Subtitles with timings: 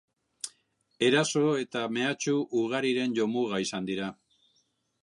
[1.07, 4.11] Eraso eta mehatxu ugariren jomuga izan dira.